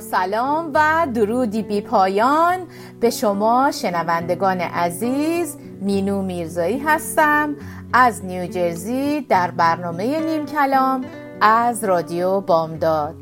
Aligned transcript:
سلام 0.00 0.70
و 0.74 1.06
درودی 1.14 1.62
بی 1.62 1.80
پایان 1.80 2.58
به 3.00 3.10
شما 3.10 3.70
شنوندگان 3.70 4.60
عزیز. 4.60 5.56
مینو 5.80 6.22
میرزایی 6.22 6.78
هستم 6.78 7.56
از 7.92 8.24
نیوجرسی 8.24 9.20
در 9.20 9.50
برنامه 9.50 10.20
نیم 10.20 10.46
کلام 10.46 11.04
از 11.40 11.84
رادیو 11.84 12.40
بامداد. 12.40 13.14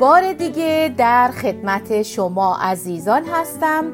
بار 0.00 0.32
دیگه 0.32 0.94
در 0.96 1.30
خدمت 1.30 2.02
شما 2.02 2.56
عزیزان 2.56 3.24
هستم 3.24 3.84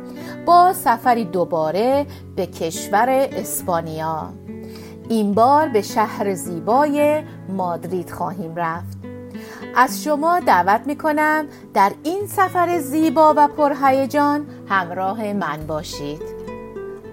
با 0.47 0.73
سفری 0.73 1.25
دوباره 1.25 2.07
به 2.37 2.47
کشور 2.47 3.07
اسپانیا. 3.33 4.33
این 5.09 5.35
بار 5.35 5.69
به 5.69 5.83
شهر 5.83 6.35
زیبای 6.35 7.23
مادرید 7.49 8.11
خواهیم 8.11 8.57
رفت. 8.57 9.04
از 9.77 10.05
شما 10.05 10.41
دعوت 10.41 10.87
می 10.87 10.97
کنم 10.97 11.47
در 11.75 11.93
این 12.03 12.27
سفر 12.27 12.79
زیبا 12.79 13.35
و 13.37 13.49
پرهیجان 13.49 14.47
همراه 14.69 15.33
من 15.33 15.67
باشید. 15.67 16.23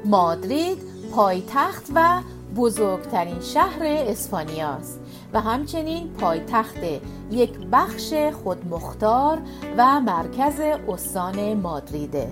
مادرید 0.05 0.77
پایتخت 1.11 1.85
و 1.95 2.21
بزرگترین 2.55 3.39
شهر 3.39 3.79
اسپانیاست 3.81 4.99
و 5.33 5.41
همچنین 5.41 6.13
پایتخت 6.13 6.77
یک 7.31 7.51
بخش 7.71 8.13
خودمختار 8.43 9.37
و 9.77 9.99
مرکز 9.99 10.59
استان 10.87 11.53
مادریده 11.53 12.31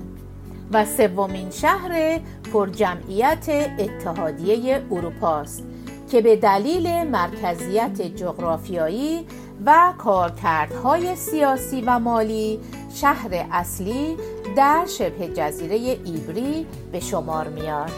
و 0.72 0.86
سومین 0.86 1.52
شهر 1.52 2.20
پرجمعیت 2.54 3.50
اتحادیه 3.80 4.84
اروپاست. 4.92 5.64
که 6.12 6.22
به 6.22 6.36
دلیل 6.36 7.04
مرکزیت 7.04 8.02
جغرافیایی 8.02 9.26
و 9.66 9.94
کارکردهای 9.98 11.16
سیاسی 11.16 11.82
و 11.82 12.00
مالی 12.00 12.60
شهر 12.94 13.46
اصلی 13.52 14.18
در 14.56 14.86
شبه 14.86 15.28
جزیره 15.28 15.76
ایبری 16.06 16.68
به 16.92 17.00
شمار 17.00 17.48
میاد. 17.48 17.92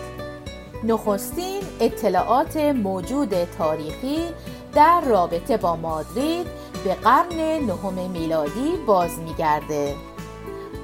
نخستین 0.83 1.61
اطلاعات 1.79 2.57
موجود 2.57 3.43
تاریخی 3.57 4.19
در 4.73 5.01
رابطه 5.01 5.57
با 5.57 5.75
مادرید 5.75 6.47
به 6.83 6.93
قرن 6.93 7.35
نهم 7.37 8.11
میلادی 8.11 8.71
باز 8.87 9.19
میگرده. 9.19 9.95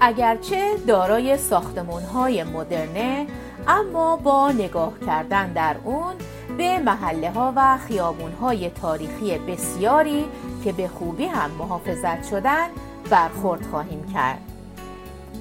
اگرچه 0.01 0.77
دارای 0.87 1.37
ساختمون 1.37 2.03
های 2.03 2.43
مدرنه 2.43 3.27
اما 3.67 4.15
با 4.15 4.51
نگاه 4.51 4.93
کردن 5.05 5.53
در 5.53 5.75
اون 5.83 6.15
به 6.57 6.79
محله 6.79 7.31
ها 7.31 7.53
و 7.55 7.77
خیابون 7.77 8.31
های 8.31 8.69
تاریخی 8.69 9.37
بسیاری 9.37 10.25
که 10.63 10.71
به 10.71 10.87
خوبی 10.87 11.25
هم 11.25 11.51
محافظت 11.51 12.23
شدن 12.29 12.67
برخورد 13.09 13.65
خواهیم 13.65 14.05
کرد. 14.13 14.41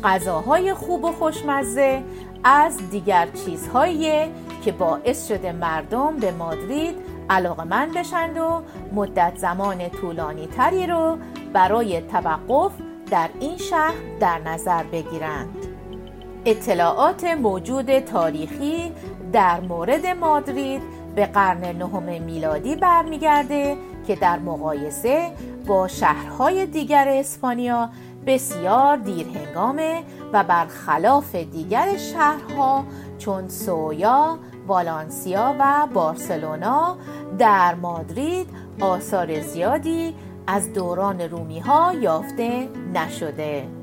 غذاهای 0.04 0.74
خوب 0.74 1.04
و 1.04 1.12
خوشمزه 1.12 2.02
از 2.44 2.90
دیگر 2.90 3.28
چیزهایی 3.44 4.10
که 4.64 4.72
باعث 4.72 5.28
شده 5.28 5.52
مردم 5.52 6.16
به 6.16 6.32
مادرید 6.32 6.96
علاقه 7.30 7.64
من 7.64 7.90
بشند 7.92 8.38
و 8.38 8.62
مدت 8.92 9.32
زمان 9.36 9.88
طولانی 9.88 10.46
تری 10.46 10.86
رو 10.86 11.18
برای 11.52 12.00
توقف 12.00 12.72
در 13.10 13.28
این 13.40 13.56
شهر 13.56 13.94
در 14.20 14.38
نظر 14.38 14.82
بگیرند. 14.82 15.65
اطلاعات 16.46 17.24
موجود 17.24 17.98
تاریخی 17.98 18.92
در 19.32 19.60
مورد 19.60 20.06
مادرید 20.06 20.82
به 21.16 21.26
قرن 21.26 21.76
نهم 21.76 22.22
میلادی 22.22 22.76
برمیگرده 22.76 23.76
که 24.06 24.16
در 24.16 24.38
مقایسه 24.38 25.32
با 25.66 25.88
شهرهای 25.88 26.66
دیگر 26.66 27.08
اسپانیا 27.08 27.90
بسیار 28.26 28.96
دیرهنگامه 28.96 30.02
و 30.32 30.44
برخلاف 30.44 31.34
دیگر 31.34 31.96
شهرها 31.96 32.84
چون 33.18 33.48
سویا، 33.48 34.38
والانسیا 34.66 35.54
و 35.58 35.86
بارسلونا 35.94 36.96
در 37.38 37.74
مادرید 37.74 38.46
آثار 38.80 39.40
زیادی 39.40 40.14
از 40.46 40.72
دوران 40.72 41.20
رومی 41.20 41.58
ها 41.58 41.92
یافته 41.92 42.68
نشده. 42.94 43.75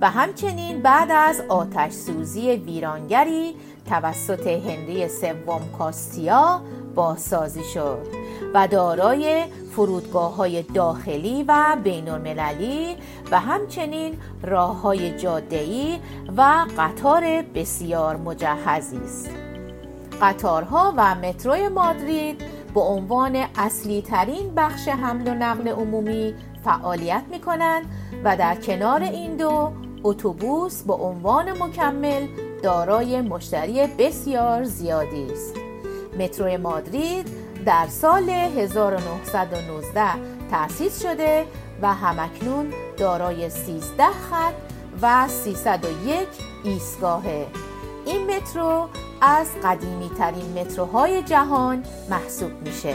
و 0.00 0.10
همچنین 0.10 0.82
بعد 0.82 1.10
از 1.10 1.42
آتش 1.48 1.92
سوزی 1.92 2.50
ویرانگری 2.50 3.54
توسط 3.88 4.46
هنری 4.46 5.08
سوم 5.08 5.60
کاستیا 5.78 6.62
بازسازی 6.94 7.64
شد 7.64 8.06
و 8.54 8.68
دارای 8.68 9.44
فرودگاه 9.72 10.36
های 10.36 10.62
داخلی 10.62 11.44
و 11.48 11.76
بین 11.84 12.08
المللی 12.08 12.96
و 13.30 13.40
همچنین 13.40 14.18
راه 14.42 14.80
های 14.80 15.18
جادهی 15.18 16.00
و 16.36 16.66
قطار 16.78 17.42
بسیار 17.54 18.16
مجهزی 18.16 18.96
است. 18.96 19.30
قطارها 20.22 20.94
و 20.96 21.14
مترو 21.14 21.70
مادرید 21.74 22.40
به 22.74 22.80
عنوان 22.80 23.36
اصلی 23.56 24.02
ترین 24.02 24.54
بخش 24.54 24.88
حمل 24.88 25.28
و 25.28 25.34
نقل 25.34 25.68
عمومی 25.68 26.34
فعالیت 26.64 27.22
می 27.30 27.40
کنند 27.40 27.86
و 28.24 28.36
در 28.36 28.54
کنار 28.54 29.02
این 29.02 29.36
دو 29.36 29.72
اتوبوس 30.04 30.82
به 30.82 30.92
عنوان 30.92 31.52
مکمل 31.52 32.26
دارای 32.62 33.20
مشتری 33.20 33.86
بسیار 33.86 34.64
زیادی 34.64 35.26
است. 35.32 35.54
مترو 36.18 36.58
مادرید 36.58 37.26
در 37.66 37.86
سال 37.86 38.28
1919 38.30 40.02
تأسیس 40.50 41.02
شده 41.02 41.46
و 41.82 41.94
همکنون 41.94 42.72
دارای 42.96 43.50
13 43.50 44.04
خط 44.04 44.54
و 45.02 45.28
301 45.28 46.28
ایستگاهه. 46.64 47.46
این 48.06 48.36
مترو 48.36 48.88
از 49.20 49.48
قدیمی 49.64 50.10
ترین 50.18 50.60
متروهای 50.60 51.22
جهان 51.22 51.82
محسوب 52.10 52.62
میشه. 52.64 52.94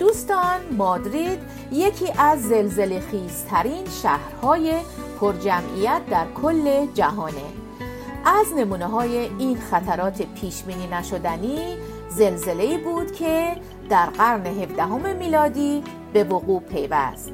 دوستان 0.00 0.60
مادرید 0.78 1.38
یکی 1.72 2.12
از 2.18 2.42
زلزله 2.42 3.00
خیزترین 3.00 3.84
شهرهای 4.02 4.74
پرجمعیت 5.20 6.00
در 6.10 6.26
کل 6.42 6.86
جهانه. 6.94 7.44
از 8.24 8.46
نمونه 8.56 8.86
های 8.86 9.18
این 9.18 9.58
خطرات 9.58 10.22
پیش 10.22 10.62
بینی 10.62 10.86
نشدنی 10.86 11.76
زلزله 12.08 12.78
بود 12.78 13.12
که 13.12 13.56
در 13.90 14.06
قرن 14.06 14.46
17 14.46 15.12
میلادی 15.12 15.82
به 16.12 16.24
وقوع 16.24 16.60
پیوست. 16.60 17.32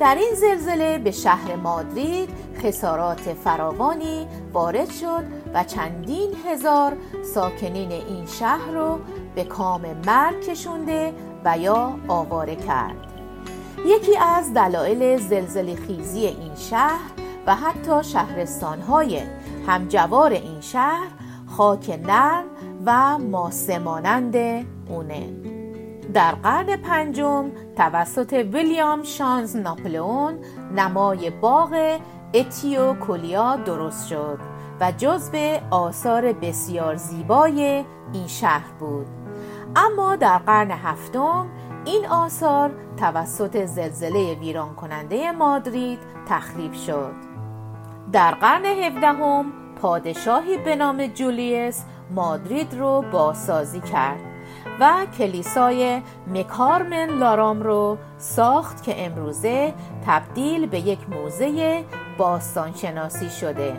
در 0.00 0.14
این 0.14 0.34
زلزله 0.34 0.98
به 0.98 1.10
شهر 1.10 1.56
مادرید 1.56 2.28
خسارات 2.62 3.20
فراوانی 3.20 4.26
وارد 4.52 4.90
شد 4.90 5.24
و 5.54 5.64
چندین 5.64 6.30
هزار 6.46 6.96
ساکنین 7.34 7.92
این 7.92 8.26
شهر 8.26 8.70
رو 8.70 8.98
به 9.34 9.44
کام 9.44 9.82
مرگ 10.06 10.40
کشونده 10.40 11.12
و 11.44 11.58
یا 11.58 11.98
آواره 12.08 12.56
کرد. 12.56 12.96
یکی 13.86 14.16
از 14.16 14.54
دلایل 14.54 15.16
زلزله 15.16 15.76
خیزی 15.76 16.26
این 16.26 16.54
شهر 16.54 17.10
و 17.46 17.54
حتی 17.54 18.04
شهرستانهای 18.04 19.22
همجوار 19.66 20.32
این 20.32 20.60
شهر 20.60 21.08
خاک 21.46 22.00
نرم 22.06 22.44
و 22.86 23.18
ماسه 23.18 23.78
مانند 23.78 24.36
اونه. 24.88 25.28
در 26.14 26.32
قرن 26.32 26.76
پنجم 26.76 27.50
توسط 27.76 28.32
ویلیام 28.32 29.02
شانز 29.02 29.56
ناپلئون 29.56 30.38
نمای 30.76 31.30
باغ 31.30 32.00
اتیو 32.34 32.94
کولیا 32.94 33.56
درست 33.56 34.08
شد 34.08 34.38
و 34.80 34.92
جزو 34.98 35.58
آثار 35.70 36.32
بسیار 36.32 36.96
زیبای 36.96 37.84
این 38.12 38.26
شهر 38.26 38.72
بود. 38.80 39.17
اما 39.78 40.16
در 40.16 40.38
قرن 40.38 40.70
هفتم 40.70 41.46
این 41.84 42.06
آثار 42.06 42.70
توسط 42.96 43.64
زلزله 43.64 44.34
ویران 44.34 44.74
کننده 44.74 45.32
مادرید 45.32 45.98
تخریب 46.28 46.72
شد. 46.72 47.12
در 48.12 48.34
قرن 48.34 48.64
هفدهم 48.64 49.44
پادشاهی 49.82 50.58
به 50.58 50.76
نام 50.76 51.06
جولیس 51.06 51.84
مادرید 52.10 52.74
رو 52.74 53.04
بازسازی 53.12 53.80
کرد 53.80 54.20
و 54.80 55.06
کلیسای 55.18 56.02
مکارمن 56.26 57.06
لارام 57.06 57.62
رو 57.62 57.98
ساخت 58.18 58.82
که 58.82 59.06
امروزه 59.06 59.74
تبدیل 60.06 60.66
به 60.66 60.78
یک 60.78 60.98
موزه 61.10 61.84
باستانشناسی 62.18 63.30
شده 63.30 63.76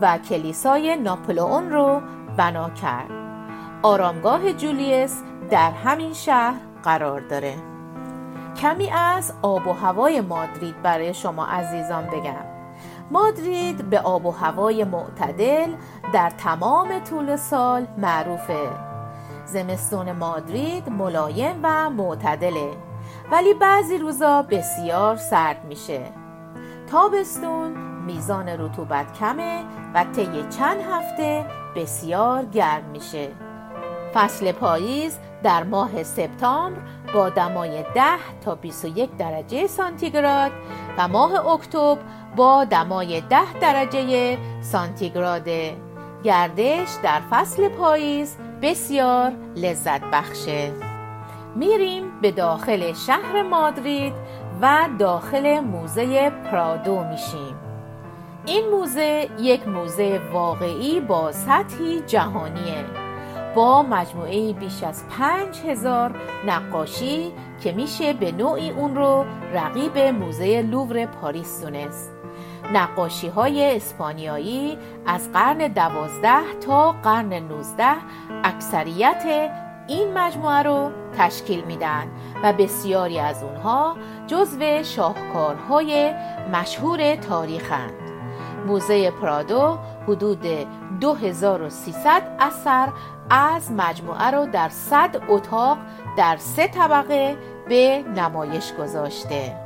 و 0.00 0.18
کلیسای 0.18 0.96
ناپلئون 0.96 1.70
رو 1.70 2.00
بنا 2.36 2.70
کرد. 2.70 3.27
آرامگاه 3.82 4.52
جولیس 4.52 5.22
در 5.50 5.70
همین 5.70 6.12
شهر 6.12 6.60
قرار 6.82 7.20
داره. 7.20 7.54
کمی 8.62 8.90
از 8.90 9.32
آب 9.42 9.66
و 9.66 9.72
هوای 9.72 10.20
مادرید 10.20 10.82
برای 10.82 11.14
شما 11.14 11.46
عزیزان 11.46 12.06
بگم. 12.06 12.44
مادرید 13.10 13.90
به 13.90 14.00
آب 14.00 14.26
و 14.26 14.30
هوای 14.30 14.84
معتدل 14.84 15.72
در 16.12 16.30
تمام 16.30 16.98
طول 16.98 17.36
سال 17.36 17.86
معروفه. 17.98 18.68
زمستون 19.46 20.12
مادرید 20.12 20.88
ملایم 20.88 21.60
و 21.62 21.90
معتدله 21.90 22.70
ولی 23.30 23.54
بعضی 23.54 23.98
روزا 23.98 24.42
بسیار 24.42 25.16
سرد 25.16 25.64
میشه. 25.64 26.00
تابستون 26.90 27.70
میزان 28.06 28.48
رطوبت 28.48 29.12
کمه 29.12 29.64
و 29.94 30.04
طی 30.04 30.46
چند 30.58 30.80
هفته 30.80 31.46
بسیار 31.76 32.44
گرم 32.44 32.84
میشه. 32.84 33.47
فصل 34.14 34.52
پاییز 34.52 35.18
در 35.42 35.62
ماه 35.62 36.02
سپتامبر 36.02 36.80
با 37.14 37.28
دمای 37.28 37.84
10 37.94 38.02
تا 38.44 38.54
21 38.54 39.10
درجه 39.18 39.66
سانتیگراد 39.66 40.52
و 40.98 41.08
ماه 41.08 41.46
اکتبر 41.46 41.98
با 42.36 42.64
دمای 42.64 43.20
10 43.20 43.52
درجه 43.60 44.38
سانتیگراد. 44.60 45.48
گردش 46.24 46.88
در 47.02 47.20
فصل 47.30 47.68
پاییز 47.68 48.36
بسیار 48.62 49.32
لذت 49.56 50.00
بخشه. 50.00 50.72
میریم 51.56 52.20
به 52.22 52.30
داخل 52.30 52.92
شهر 52.92 53.42
مادرید 53.42 54.14
و 54.62 54.88
داخل 54.98 55.60
موزه 55.60 56.30
پرادو 56.30 57.04
میشیم. 57.04 57.56
این 58.46 58.68
موزه 58.68 59.28
یک 59.38 59.68
موزه 59.68 60.20
واقعی 60.32 61.00
با 61.00 61.32
سطحی 61.32 62.00
جهانیه. 62.00 63.07
با 63.54 63.82
مجموعه 63.82 64.52
بیش 64.52 64.82
از 64.82 65.04
پنج 65.08 65.58
هزار 65.66 66.14
نقاشی 66.46 67.32
که 67.62 67.72
میشه 67.72 68.12
به 68.12 68.32
نوعی 68.32 68.70
اون 68.70 68.96
رو 68.96 69.24
رقیب 69.52 69.98
موزه 69.98 70.62
لوور 70.62 71.06
پاریس 71.06 71.64
دونست. 71.64 72.12
نقاشی 72.72 73.28
های 73.28 73.76
اسپانیایی 73.76 74.78
از 75.06 75.32
قرن 75.32 75.58
دوازده 75.58 76.54
تا 76.66 76.92
قرن 76.92 77.32
نوزده 77.32 77.96
اکثریت 78.44 79.50
این 79.88 80.18
مجموعه 80.18 80.62
رو 80.62 80.90
تشکیل 81.18 81.64
میدن 81.64 82.06
و 82.42 82.52
بسیاری 82.52 83.18
از 83.18 83.42
اونها 83.42 83.96
جزو 84.26 84.82
شاهکارهای 84.82 86.14
مشهور 86.52 87.16
تاریخند 87.16 87.92
موزه 88.66 89.10
پرادو 89.10 89.78
حدود 90.08 90.46
2300 91.00 92.22
اثر 92.40 92.88
از 93.30 93.72
مجموعه 93.72 94.30
رو 94.30 94.46
در 94.46 94.68
صد 94.68 95.22
اتاق 95.28 95.78
در 96.16 96.36
سه 96.36 96.68
طبقه 96.68 97.36
به 97.68 98.04
نمایش 98.16 98.72
گذاشته 98.72 99.56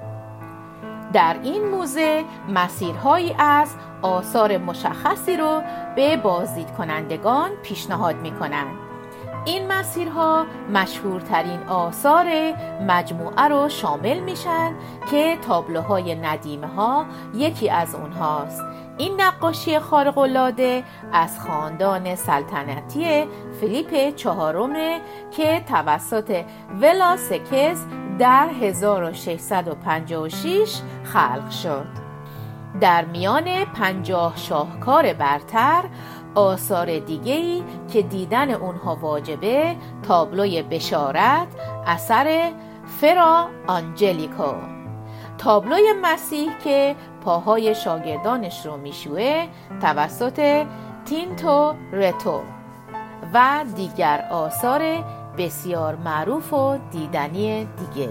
در 1.12 1.36
این 1.42 1.68
موزه 1.68 2.24
مسیرهایی 2.48 3.34
از 3.38 3.74
آثار 4.02 4.58
مشخصی 4.58 5.36
رو 5.36 5.62
به 5.96 6.16
بازدید 6.16 6.70
کنندگان 6.70 7.50
پیشنهاد 7.62 8.16
می 8.16 8.32
کنند. 8.32 8.74
این 9.44 9.72
مسیرها 9.72 10.46
مشهورترین 10.72 11.62
آثار 11.68 12.26
مجموعه 12.88 13.48
رو 13.48 13.68
شامل 13.68 14.20
میشن 14.20 14.74
که 15.10 15.38
تابلوهای 15.48 16.14
ندیمه 16.14 16.66
ها 16.66 17.06
یکی 17.34 17.70
از 17.70 17.94
اونهاست 17.94 18.62
این 19.02 19.20
نقاشی 19.20 19.78
خارق‌العاده 19.78 20.84
از 21.12 21.40
خاندان 21.40 22.14
سلطنتی 22.14 23.24
فیلیپ 23.60 24.14
چهارم 24.14 25.00
که 25.30 25.64
توسط 25.68 26.44
ولاسکس 26.80 27.84
در 28.18 28.48
1656 28.60 30.80
خلق 31.04 31.50
شد. 31.50 31.86
در 32.80 33.04
میان 33.04 33.64
پنجاه 33.64 34.36
شاهکار 34.36 35.12
برتر 35.12 35.84
آثار 36.34 36.98
دیگهی 36.98 37.64
که 37.92 38.02
دیدن 38.02 38.50
اونها 38.50 38.96
واجبه 38.96 39.76
تابلوی 40.02 40.62
بشارت 40.62 41.48
اثر 41.86 42.52
فرا 43.00 43.48
آنجلیکو 43.66 44.54
تابلوی 45.38 45.92
مسیح 46.02 46.50
که 46.64 46.96
پاهای 47.24 47.74
شاگردانش 47.74 48.66
رو 48.66 48.76
می‌شوه 48.76 49.46
توسط 49.80 50.66
تینتو 51.04 51.74
رتو 51.92 52.40
و 53.34 53.64
دیگر 53.76 54.28
آثار 54.30 54.82
بسیار 55.38 55.96
معروف 55.96 56.52
و 56.52 56.78
دیدنی 56.90 57.64
دیگه. 57.64 58.08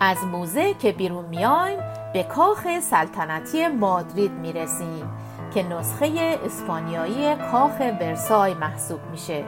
از 0.00 0.24
موزه 0.32 0.74
که 0.74 0.92
بیرون 0.92 1.24
میایم 1.24 1.78
به 2.12 2.22
کاخ 2.22 2.80
سلطنتی 2.80 3.68
مادرید 3.68 4.32
می‌رسیم 4.32 5.12
که 5.54 5.62
نسخه 5.62 6.38
اسپانیایی 6.44 7.34
کاخ 7.34 7.80
ورسای 8.00 8.54
محسوب 8.54 9.00
میشه. 9.10 9.44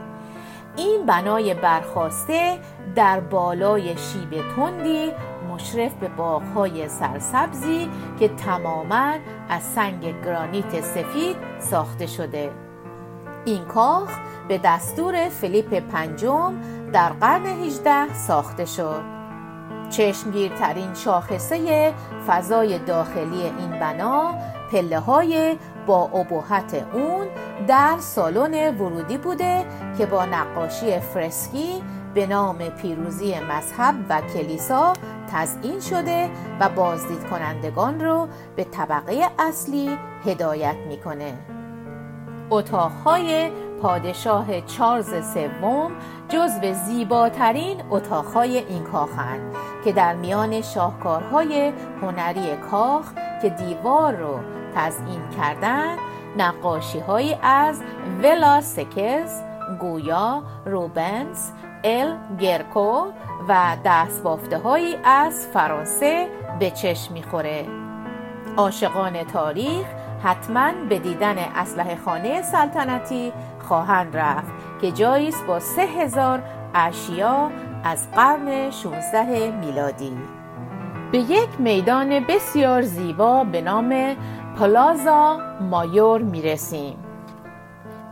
این 0.77 1.07
بنای 1.07 1.55
برخواسته 1.55 2.59
در 2.95 3.21
بالای 3.21 3.97
شیب 3.97 4.55
تندی 4.57 5.13
مشرف 5.53 5.95
به 5.95 6.09
باغهای 6.09 6.89
سرسبزی 6.89 7.89
که 8.19 8.29
تماما 8.29 9.15
از 9.49 9.63
سنگ 9.63 10.25
گرانیت 10.25 10.81
سفید 10.81 11.37
ساخته 11.59 12.07
شده. 12.07 12.51
این 13.45 13.65
کاخ 13.65 14.11
به 14.49 14.61
دستور 14.65 15.29
فیلیپ 15.29 15.75
پنجم 15.75 16.55
در 16.93 17.09
قرن 17.09 17.47
18 17.47 18.15
ساخته 18.15 18.65
شد. 18.65 19.03
چشمگیرترین 19.91 20.95
شاخصه 20.95 21.93
فضای 22.27 22.79
داخلی 22.79 23.43
این 23.43 23.71
بنا 23.71 24.35
پله 24.73 24.99
های 24.99 25.57
با 25.87 26.03
ابهت 26.03 26.87
اون 26.93 27.27
در 27.67 27.97
سالن 28.01 28.79
ورودی 28.79 29.19
بوده 29.19 29.65
که 29.99 30.07
با 30.07 30.25
نقاشی 30.25 31.01
فرسکی 31.01 31.83
به 32.15 32.27
نام 32.27 32.59
پیروزی 32.59 33.35
مذهب 33.41 33.95
و 34.09 34.21
کلیسا 34.21 34.93
تزئین 35.33 35.81
شده 35.81 36.31
و 36.61 36.69
بازدید 36.69 37.25
کنندگان 37.25 38.01
رو 38.01 38.29
به 38.57 38.65
طبقه 38.65 39.29
اصلی 39.39 39.99
هدایت 40.27 40.77
می‌کنه. 40.89 41.39
اتاقهای 42.51 43.51
پادشاه 43.83 44.61
چارلز 44.61 45.35
سوم 45.35 45.93
جزو 46.29 46.73
زیباترین 46.73 47.83
اتاقهای 47.91 48.59
این 48.59 48.85
کاخند 48.85 49.55
که 49.85 49.93
در 49.93 50.15
میان 50.15 50.61
شاهکارهای 50.61 51.73
هنری 52.03 52.57
کاخ 52.71 53.13
که 53.43 53.49
دیوار 53.49 54.13
رو 54.13 54.39
تزئین 54.77 55.29
کردن 55.37 55.97
نقاشی 56.39 56.99
هایی 56.99 57.37
از 57.43 57.81
ولا 58.23 58.61
سکز، 58.61 59.43
گویا، 59.81 60.43
روبنز، 60.67 61.51
ال 61.85 62.17
گرکو 62.41 63.07
و 63.49 63.77
دست 63.85 64.27
هایی 64.65 64.97
از 65.05 65.47
فرانسه 65.47 66.29
به 66.59 66.71
چشم 66.71 67.15
می‌خوره. 67.15 67.67
عاشقان 68.57 69.25
تاریخ 69.25 69.87
حتما 70.25 70.73
به 70.89 70.99
دیدن 70.99 71.39
اسلحه 71.39 71.97
خانه 71.97 72.43
سلطنتی 72.43 73.33
خواهند 73.69 74.17
رفت 74.17 74.53
که 74.81 74.93
جایی 74.93 75.33
با 75.49 75.61
سه 75.61 75.83
هزار 75.83 76.43
اشیا 76.75 77.51
از 77.85 78.11
قرن 78.11 78.71
16 78.71 79.51
میلادی. 79.51 80.17
به 81.13 81.19
یک 81.19 81.49
میدان 81.59 82.21
بسیار 82.21 82.83
زیبا 82.83 83.45
به 83.45 83.61
نام 83.61 84.17
پلازا 84.59 85.39
مایور 85.61 86.23
می‌رسیم. 86.23 86.97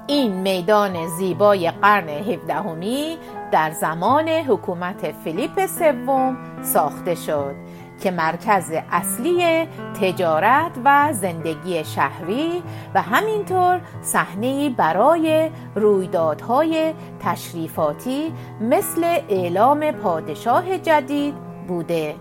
این 0.06 0.32
میدان 0.32 1.06
زیبای 1.06 1.70
قرن 1.70 2.08
هفدهمی 2.08 3.18
در 3.52 3.70
زمان 3.70 4.28
حکومت 4.28 5.12
فیلیپ 5.24 5.66
سوم 5.66 6.36
ساخته 6.62 7.14
شد 7.14 7.54
که 8.00 8.10
مرکز 8.10 8.72
اصلی 8.90 9.66
تجارت 10.00 10.70
و 10.84 11.12
زندگی 11.12 11.84
شهری 11.84 12.62
و 12.94 13.02
همینطور 13.02 13.80
صحنه 14.02 14.70
برای 14.70 15.50
رویدادهای 15.74 16.94
تشریفاتی 17.20 18.32
مثل 18.60 19.04
اعلام 19.28 19.90
پادشاه 19.90 20.78
جدید 20.78 21.34
بوده. 21.68 22.14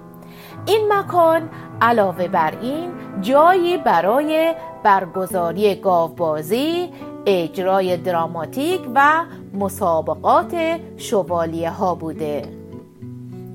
این 0.66 0.94
مکان 0.94 1.50
علاوه 1.82 2.28
بر 2.28 2.54
این 2.62 2.92
جایی 3.22 3.78
برای 3.78 4.56
برگزاری 4.84 5.76
گاوبازی، 5.76 6.90
اجرای 7.26 7.98
دراماتیک 7.98 8.82
و 8.96 9.26
مسابقات 9.54 10.56
شوالیه 10.98 11.70
ها 11.70 11.96
بوده. 11.96 12.42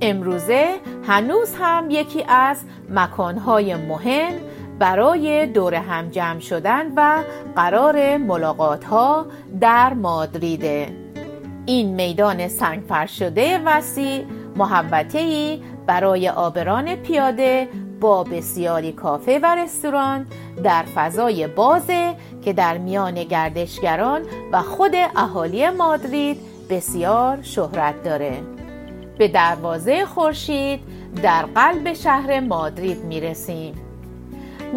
امروزه 0.01 0.69
هنوز 1.07 1.55
هم 1.61 1.91
یکی 1.91 2.25
از 2.29 2.61
مکانهای 2.91 3.75
مهم 3.75 4.33
برای 4.79 5.47
دور 5.47 5.75
هم 5.75 6.09
جمع 6.09 6.41
شدن 6.41 6.93
و 6.97 7.23
قرار 7.57 8.17
ملاقات 8.17 8.85
ها 8.85 9.27
در 9.61 9.95
مادریده. 9.95 10.89
این 11.67 11.95
میدان 11.95 12.49
سنگ 12.49 13.07
شده 13.07 13.59
وسیع 13.59 14.25
محوطه 14.57 15.59
برای 15.87 16.29
آبران 16.29 16.97
پیاده 16.97 17.69
با 18.01 18.25
بسیاری 18.25 18.93
کافه 18.93 19.41
و 19.43 19.47
رستوران 19.55 20.27
در 20.65 20.83
فضای 20.95 21.47
بازه 21.47 22.15
که 22.45 22.53
در 22.53 22.79
میان 22.79 23.15
گردشگران 23.15 24.23
و 24.53 24.63
خود 24.63 24.93
اهالی 25.17 25.71
مادرید 25.71 26.41
بسیار 26.71 27.43
شهرت 27.43 28.03
داره. 28.03 28.43
به 29.19 29.29
دروازه 29.29 30.05
خورشید 30.05 30.81
در 31.23 31.43
قلب 31.55 31.93
شهر 31.93 32.41
مادرید 32.41 33.05
می 33.05 33.21
رسیم 33.21 33.75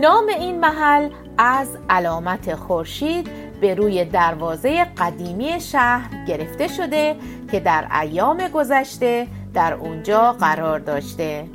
نام 0.01 0.27
این 0.27 0.59
محل 0.59 1.09
از 1.37 1.67
علامت 1.89 2.55
خورشید 2.55 3.29
به 3.61 3.75
روی 3.75 4.05
دروازه 4.05 4.85
قدیمی 4.97 5.59
شهر 5.59 6.25
گرفته 6.25 6.67
شده 6.67 7.15
که 7.51 7.59
در 7.59 7.87
ایام 8.01 8.47
گذشته 8.47 9.27
در 9.53 9.73
اونجا 9.73 10.31
قرار 10.33 10.79
داشته. 10.79 11.45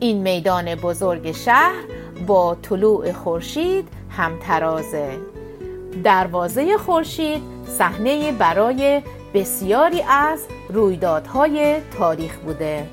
این 0.00 0.22
میدان 0.22 0.74
بزرگ 0.74 1.32
شهر 1.32 1.84
با 2.26 2.54
طلوع 2.54 3.12
خورشید 3.12 3.88
همترازه 4.10 5.37
دروازه 6.04 6.78
خورشید 6.78 7.42
صحنه 7.78 8.32
برای 8.32 9.02
بسیاری 9.34 10.02
از 10.08 10.40
رویدادهای 10.68 11.76
تاریخ 11.98 12.36
بوده. 12.36 12.86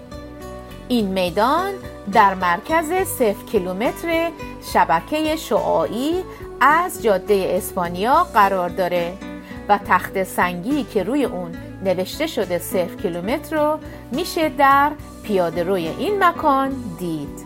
این 0.87 1.07
میدان 1.07 1.71
در 2.13 2.33
مرکز 2.33 2.91
صف 3.07 3.45
کیلومتر 3.45 4.31
شبکه 4.73 5.35
شعاعی 5.35 6.23
از 6.61 7.03
جاده 7.03 7.51
اسپانیا 7.57 8.27
قرار 8.33 8.69
داره 8.69 9.13
و 9.69 9.79
تخت 9.87 10.23
سنگی 10.23 10.83
که 10.83 11.03
روی 11.03 11.25
اون 11.25 11.51
نوشته 11.83 12.27
شده 12.27 12.59
صرف 12.59 12.97
کیلومتر 12.97 13.57
رو 13.57 13.79
میشه 14.11 14.49
در 14.49 14.91
پیاده 15.23 15.63
روی 15.63 15.87
این 15.87 16.23
مکان 16.23 16.69
دید. 16.99 17.45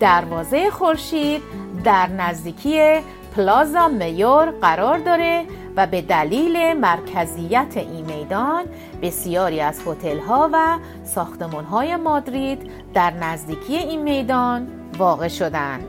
دروازه 0.00 0.70
خورشید 0.70 1.42
در 1.84 2.06
نزدیکی 2.06 3.00
پلازا 3.36 3.88
میور 3.88 4.50
قرار 4.50 4.98
داره 4.98 5.44
و 5.76 5.86
به 5.86 6.02
دلیل 6.02 6.72
مرکزیت 6.72 7.76
این 7.76 8.04
میدان 8.04 8.64
بسیاری 9.02 9.60
از 9.60 9.80
هتل 9.86 10.18
ها 10.18 10.50
و 10.52 10.78
ساختمان 11.04 11.64
های 11.64 11.96
مادرید 11.96 12.70
در 12.94 13.10
نزدیکی 13.10 13.76
این 13.76 14.02
میدان 14.02 14.68
واقع 14.98 15.28
شدند 15.28 15.84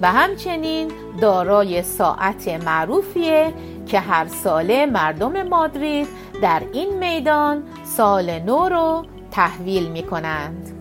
و 0.00 0.12
همچنین 0.12 0.92
دارای 1.20 1.82
ساعت 1.82 2.48
معروفیه 2.48 3.54
که 3.86 4.00
هر 4.00 4.26
ساله 4.26 4.86
مردم 4.86 5.42
مادرید 5.42 6.08
در 6.42 6.62
این 6.72 6.98
میدان 6.98 7.62
سال 7.84 8.38
نو 8.38 8.68
رو 8.68 9.04
تحویل 9.30 9.88
می 9.88 10.02
کنند. 10.02 10.72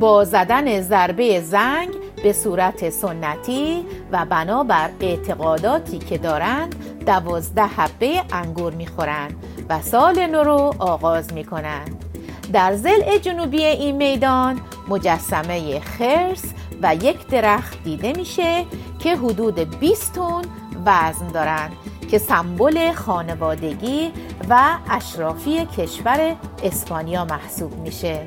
با 0.00 0.24
زدن 0.24 0.80
ضربه 0.80 1.40
زنگ 1.40 1.88
به 2.22 2.32
صورت 2.32 2.90
سنتی 2.90 3.84
و 4.12 4.24
بنابر 4.24 4.90
اعتقاداتی 5.00 5.98
که 5.98 6.18
دارند 6.18 6.74
دوازده 7.06 7.62
حبه 7.62 8.22
انگور 8.32 8.74
می‌خورند 8.74 9.34
و 9.68 9.82
سال 9.82 10.26
نو 10.26 10.42
رو 10.42 10.74
آغاز 10.78 11.32
می 11.32 11.44
کنند. 11.44 12.04
در 12.52 12.74
زل 12.74 13.18
جنوبی 13.18 13.64
این 13.64 13.96
میدان 13.96 14.60
مجسمه 14.88 15.80
خرس 15.80 16.44
و 16.82 16.94
یک 16.94 17.26
درخت 17.26 17.84
دیده 17.84 18.12
میشه 18.12 18.64
که 18.98 19.16
حدود 19.16 19.78
20 19.78 20.12
تن 20.12 20.42
وزن 20.86 21.28
دارند 21.28 21.72
که 22.10 22.18
سمبل 22.18 22.92
خانوادگی 22.92 24.12
و 24.48 24.78
اشرافی 24.90 25.66
کشور 25.66 26.36
اسپانیا 26.62 27.24
محسوب 27.24 27.78
میشه 27.78 28.26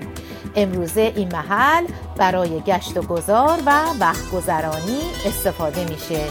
امروزه 0.56 1.14
این 1.16 1.32
محل 1.32 1.86
برای 2.18 2.60
گشت 2.60 2.98
و 2.98 3.02
گذار 3.02 3.60
و 3.66 3.84
وقت 4.00 4.32
گذرانی 4.32 5.00
استفاده 5.26 5.86
میشه. 5.86 6.22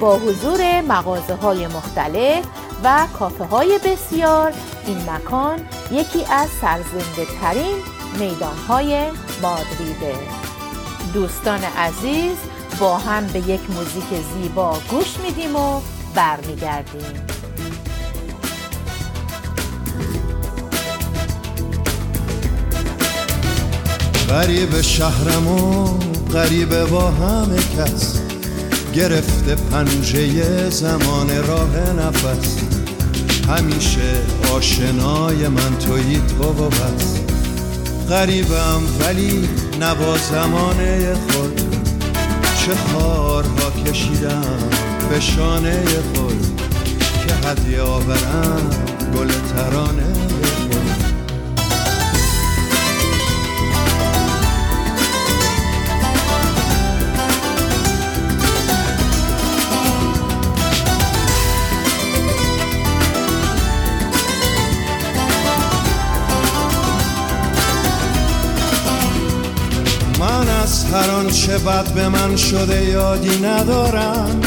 با 0.00 0.16
حضور 0.16 0.80
مغازه 0.80 1.34
های 1.34 1.66
مختلف 1.66 2.44
و 2.84 3.06
کافه 3.18 3.44
های 3.44 3.78
بسیار 3.84 4.52
این 4.86 5.10
مکان 5.10 5.58
یکی 5.90 6.24
از 6.30 6.48
سرزنده 6.60 7.26
ترین 7.40 7.76
میدان 8.18 8.56
های 8.68 9.02
مادریده. 9.42 10.14
دوستان 11.14 11.60
عزیز 11.64 12.36
با 12.80 12.98
هم 12.98 13.26
به 13.26 13.38
یک 13.38 13.70
موزیک 13.70 14.22
زیبا 14.34 14.78
گوش 14.90 15.16
میدیم 15.20 15.56
و 15.56 15.80
برمیگردیم. 16.14 17.27
غریب 24.28 24.80
شهرم 24.80 25.46
و 25.46 25.88
غریب 26.32 26.84
با 26.84 27.10
همه 27.10 27.56
کس. 27.56 28.20
گرفته 28.94 29.54
پنجه 29.54 30.70
زمان 30.70 31.46
راه 31.46 31.92
نفس. 31.92 32.56
همیشه 33.48 34.14
آشنای 34.54 35.48
من 35.48 35.78
تویی 35.78 36.22
تو 36.38 36.44
و 36.44 36.68
بس. 36.68 37.18
غریبم 38.08 38.82
ولی 39.00 39.48
نبا 39.80 40.16
زمانه 40.18 41.14
خود. 41.14 41.60
چه 42.66 42.74
خارها 42.74 43.70
کشیدم 43.86 44.58
به 45.10 45.20
شانه 45.20 45.84
خود. 46.14 46.60
که 47.28 47.48
هدیه 47.48 47.82
آورم 47.82 48.70
گل 49.14 49.28
ترانه 49.28 50.17
هر 70.92 71.10
آنچه 71.10 71.58
بد 71.58 71.92
به 71.94 72.08
من 72.08 72.36
شده 72.36 72.84
یادی 72.84 73.38
ندارم. 73.38 74.40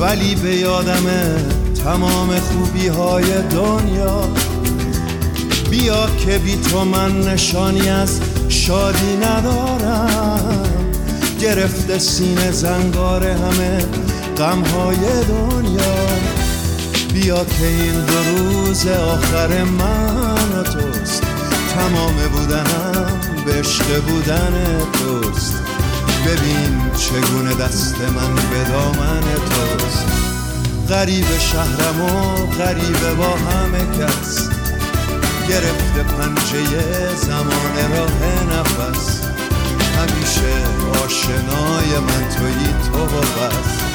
ولی 0.00 0.34
به 0.34 0.56
یادم 0.56 1.04
تمام 1.84 2.38
خوبی 2.38 2.88
های 2.88 3.42
دنیا. 3.42 4.28
بیا 5.70 6.06
که 6.06 6.38
بی 6.38 6.56
تو 6.56 6.84
من 6.84 7.20
نشانی 7.20 7.88
از 7.88 8.20
شادی 8.48 9.16
ندارم. 9.16 10.62
گرفته 11.40 11.98
سینه 11.98 12.50
زنگار 12.52 13.26
همه 13.26 13.78
غم 14.38 14.62
های 14.62 14.96
دنیا. 15.28 16.06
بیا 17.12 17.44
که 17.44 17.66
این 17.66 18.04
دو 18.04 18.38
روز 18.38 18.86
آخر 18.86 19.64
من 19.64 20.62
توست. 20.64 21.29
تمام 21.80 22.28
بودنم 22.32 23.20
به 23.46 23.52
عشق 23.52 24.00
بودن 24.00 24.52
توست. 24.92 25.62
ببین 26.26 26.90
چگونه 26.98 27.54
دست 27.54 28.00
من 28.00 28.34
به 28.34 28.64
دامن 28.72 29.20
توست. 29.20 30.06
غریب 30.88 31.38
شهرم 31.38 32.00
و 32.00 32.46
غریب 32.46 33.14
با 33.16 33.36
همه 33.36 33.98
کس. 33.98 34.48
گرفته 35.48 36.02
پنجه 36.02 37.14
زمان 37.14 37.92
راه 37.92 38.44
نفس. 38.52 39.20
همیشه 39.98 40.52
آشنای 41.04 41.98
من 41.98 42.28
تویی 42.28 42.74
تو 42.92 43.04
و 43.04 43.20
بس. 43.20 43.89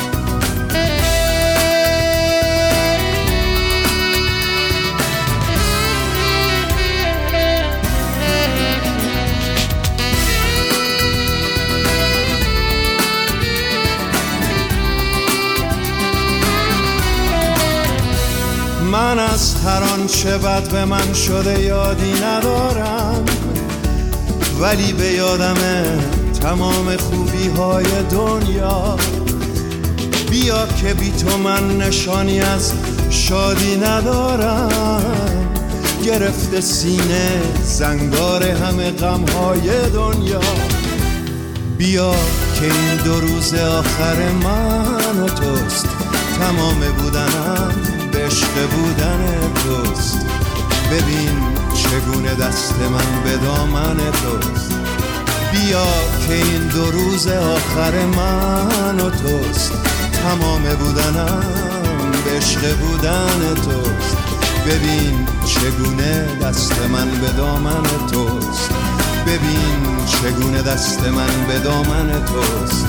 آنچه 20.05 20.37
بد 20.37 20.69
به 20.69 20.85
من 20.85 21.13
شده 21.13 21.61
یادی 21.61 22.13
ندارم. 22.13 23.25
ولی 24.59 24.93
به 24.93 25.05
یادم 25.05 25.55
تمام 26.41 26.97
خوبی 26.97 27.47
های 27.47 27.85
دنیا. 28.11 28.97
بیا 30.29 30.67
که 30.67 30.93
بی 30.93 31.11
تو 31.11 31.37
من 31.37 31.77
نشانی 31.77 32.39
از 32.39 32.73
شادی 33.09 33.75
ندارم. 33.75 35.49
گرفته 36.03 36.61
سینه 36.61 37.41
زنگار 37.63 38.43
همه 38.43 38.91
غمهای 38.91 39.89
دنیا. 39.93 40.41
بیا 41.77 42.11
که 42.59 42.65
این 42.65 42.95
دو 43.03 43.19
روز 43.19 43.53
آخر 43.53 44.31
من 44.43 45.19
و 45.23 45.29
توست. 45.29 45.87
تمام 46.39 46.79
بودنم 46.79 47.95
به 48.11 48.65
بودن 48.67 49.51
توست 49.63 49.84
ببین 50.91 51.55
چگونه 51.73 52.35
دست 52.35 52.75
من 52.79 53.23
به 53.23 53.37
دامن 53.37 53.97
توست. 53.97 54.71
بیا 55.51 55.85
که 56.27 56.33
این 56.33 56.67
دو 56.67 56.91
روز 56.91 57.27
آخر 57.27 58.05
من 58.05 58.99
و 58.99 59.09
توست. 59.09 59.73
تمام 60.23 60.63
بودنم 60.63 61.43
به 62.25 62.37
عشق 62.37 62.77
بودن 62.77 63.53
توست. 63.55 64.17
ببین 64.65 65.27
چگونه 65.45 66.27
دست 66.41 66.81
من 66.91 67.11
به 67.21 67.27
دامن 67.37 67.83
توست. 68.11 68.69
ببین 69.27 70.05
چگونه 70.05 70.61
دست 70.61 71.07
من 71.07 71.47
به 71.47 71.59
دامن 71.59 72.25
توست. 72.25 72.85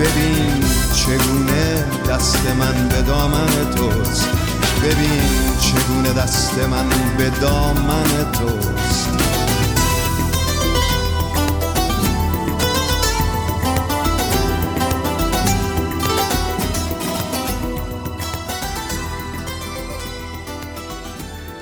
ببین 0.00 0.64
چگونه 0.94 1.84
دست 2.08 2.46
من 2.58 2.88
به 2.88 3.02
دامن 3.02 3.70
توست. 3.76 4.43
ببین 4.82 5.56
چگونه 5.60 6.12
دست 6.12 6.58
من 6.58 6.88
به 7.18 7.30
دامن 7.30 8.32
توست. 8.32 9.10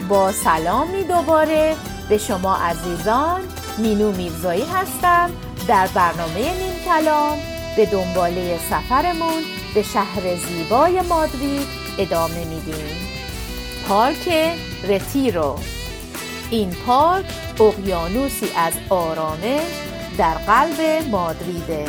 با 0.08 0.32
سلامی 0.32 1.04
دوباره 1.04 1.76
به 2.08 2.18
شما 2.18 2.56
عزیزان 2.56 3.40
مینو 3.78 4.12
میرزایی 4.12 4.64
هستم 4.64 5.30
در 5.68 5.86
برنامه 5.94 6.34
نیم 6.34 6.84
کلام 6.84 7.38
به 7.76 7.86
دنباله 7.86 8.58
سفرمون 8.70 9.42
به 9.74 9.82
شهر 9.82 10.36
زیبای 10.36 11.00
مادرید 11.00 11.81
ادامه 11.98 12.44
میدیم. 12.44 12.96
پارک 13.88 14.54
رتیرو. 14.88 15.58
این 16.50 16.70
پارک 16.70 17.24
اقیانوسی 17.60 18.46
از 18.56 18.72
آرامش 18.88 19.62
در 20.18 20.34
قلب 20.34 21.08
مادریده. 21.10 21.84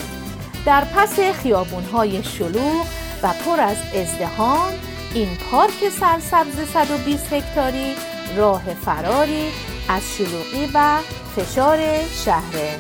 در 0.66 0.84
پس 0.84 1.20
خیابونهای 1.20 2.24
شلوغ 2.24 2.86
و 3.24 3.34
پر 3.46 3.62
از 3.62 3.78
ازدهام 3.96 4.74
این 5.14 5.38
پارک 5.52 5.90
سرسبز 6.00 6.70
120 6.74 7.34
هکتاری 7.34 7.96
راه 8.38 8.64
فراری 8.86 9.52
از 9.90 10.02
شلوغی 10.18 10.72
و 10.74 10.98
فشار 11.36 11.80
شهره. 12.26 12.80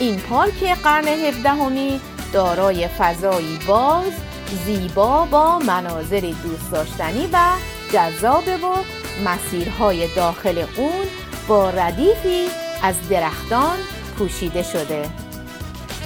این 0.00 0.16
پارک 0.20 0.64
قرن 0.82 1.08
هفدهمی 1.08 2.00
دارای 2.32 2.88
فضایی 2.88 3.58
باز 3.66 4.12
زیبا 4.54 5.24
با 5.24 5.58
مناظری 5.58 6.36
دوست 6.42 6.72
داشتنی 6.72 7.28
و 7.32 7.38
جذابه 7.92 8.56
و 8.56 8.74
مسیرهای 9.24 10.14
داخل 10.14 10.64
اون 10.76 11.06
با 11.48 11.70
ردیفی 11.70 12.46
از 12.82 13.08
درختان 13.08 13.76
پوشیده 14.18 14.62
شده. 14.62 15.08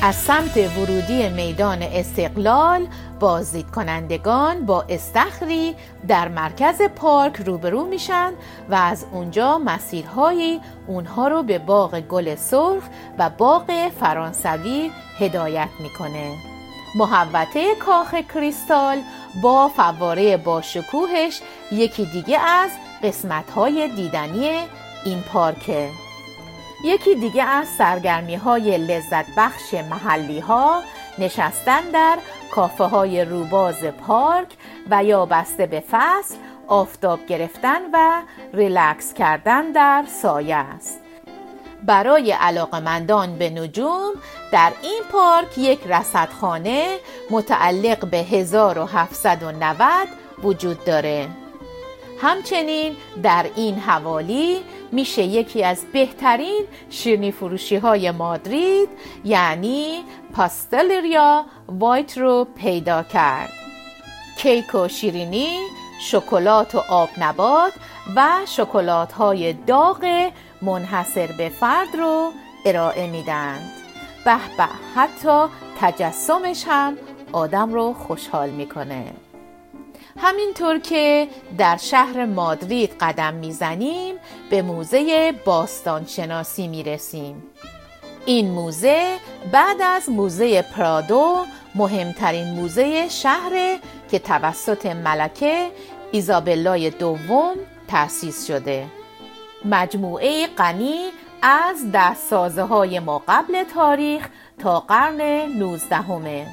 از 0.02 0.14
سمت 0.14 0.56
ورودی 0.56 1.28
میدان 1.28 1.82
استقلال 1.82 2.86
بازدید 3.20 3.70
کنندگان 3.70 4.66
با 4.66 4.84
استخری 4.88 5.74
در 6.08 6.28
مرکز 6.28 6.82
پارک 6.96 7.36
روبرو 7.36 7.84
میشن 7.84 8.32
و 8.70 8.74
از 8.74 9.06
اونجا 9.12 9.58
مسیرهایی 9.58 10.60
اونها 10.86 11.28
رو 11.28 11.42
به 11.42 11.58
باغ 11.58 12.00
گل 12.00 12.34
سرخ 12.34 12.82
و 13.18 13.30
باغ 13.30 13.88
فرانسوی 14.00 14.90
هدایت 15.18 15.68
می‌کنه. 15.80 16.57
محوطه 16.94 17.74
کاخ 17.74 18.14
کریستال 18.14 19.02
با 19.42 19.68
فواره 19.68 20.36
با 20.36 20.62
شکوهش 20.62 21.40
یکی 21.72 22.04
دیگه 22.04 22.38
از 22.38 22.70
قسمتهای 23.02 23.88
دیدنی 23.88 24.50
این 25.04 25.22
پارکه. 25.22 25.88
یکی 26.84 27.14
دیگه 27.14 27.44
از 27.44 27.68
سرگرمی 27.68 28.34
های 28.34 28.78
لذت 28.78 29.26
بخش 29.36 29.74
محلی 29.74 30.40
ها 30.40 30.82
نشستن 31.18 31.80
در 31.92 32.18
کافه 32.50 32.84
های 32.84 33.24
روباز 33.24 33.84
پارک 33.84 34.48
و 34.90 35.04
یا 35.04 35.26
بسته 35.26 35.66
به 35.66 35.80
فصل 35.90 36.34
آفتاب 36.66 37.26
گرفتن 37.26 37.80
و 37.92 38.22
ریلکس 38.52 39.14
کردن 39.14 39.72
در 39.72 40.04
سایه 40.22 40.56
است. 40.56 41.00
برای 41.86 42.32
علاقمندان 42.32 43.38
به 43.38 43.50
نجوم 43.50 44.12
در 44.52 44.72
این 44.82 45.02
پارک 45.12 45.58
یک 45.58 45.80
رصدخانه 45.86 46.98
متعلق 47.30 48.06
به 48.10 48.16
1790 48.16 50.08
وجود 50.42 50.84
داره. 50.84 51.28
همچنین 52.20 52.96
در 53.22 53.46
این 53.56 53.74
حوالی 53.78 54.60
میشه 54.92 55.22
یکی 55.22 55.64
از 55.64 55.84
بهترین 55.92 56.64
شیرنی 56.90 57.32
فروشی 57.32 57.76
های 57.76 58.10
مادرید 58.10 58.88
یعنی 59.24 60.04
پاستلریا 60.34 61.44
وایت 61.68 62.18
رو 62.18 62.46
پیدا 62.56 63.02
کرد. 63.02 63.52
کیک 64.38 64.74
و 64.74 64.88
شیرینی 64.88 65.58
شکلات 66.00 66.74
و 66.74 66.82
آب 66.88 67.08
نبات 67.18 67.72
و 68.16 68.28
شکلات 68.46 69.12
های 69.12 69.52
داغ 69.52 70.30
منحصر 70.62 71.26
به 71.26 71.48
فرد 71.48 71.96
رو 71.98 72.32
ارائه 72.64 73.06
میدند 73.06 73.72
به 74.24 74.36
به 74.56 74.68
حتی 74.94 75.44
تجسمش 75.80 76.64
هم 76.66 76.96
آدم 77.32 77.72
رو 77.72 77.94
خوشحال 77.94 78.50
می‌کنه. 78.50 79.04
همینطور 80.18 80.78
که 80.78 81.28
در 81.58 81.76
شهر 81.76 82.24
مادرید 82.26 82.96
قدم 83.00 83.34
می‌زنیم 83.34 84.14
به 84.50 84.62
موزه 84.62 85.34
باستانشناسی 85.44 86.68
می‌رسیم. 86.68 87.42
این 88.26 88.50
موزه 88.50 89.16
بعد 89.52 89.82
از 89.82 90.10
موزه 90.10 90.62
پرادو 90.62 91.36
مهمترین 91.74 92.44
موزه 92.44 93.08
شهر 93.08 93.78
که 94.10 94.18
توسط 94.18 94.86
ملکه 94.86 95.70
ایزابلای 96.12 96.90
دوم 96.90 97.54
تأسیس 97.88 98.46
شده. 98.46 98.86
مجموعه 99.64 100.46
غنی 100.46 101.10
از 101.42 101.92
دستسازه 101.92 102.62
های 102.62 102.98
ما 102.98 103.22
قبل 103.28 103.64
تاریخ 103.74 104.28
تا 104.58 104.80
قرن 104.80 105.20
19 105.58 105.96
همه. 105.96 106.46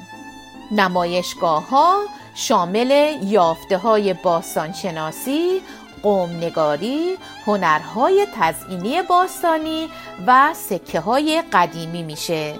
نمایشگاه 0.70 1.68
ها 1.68 2.02
شامل 2.34 3.18
یافته 3.22 3.78
های 3.78 4.14
باستانشناسی، 4.14 5.62
قومنگاری، 6.02 7.16
هنرهای 7.46 8.26
تزئینی 8.34 9.02
باستانی 9.02 9.88
و 10.26 10.54
سکه 10.54 11.00
های 11.00 11.42
قدیمی 11.52 12.02
میشه. 12.02 12.54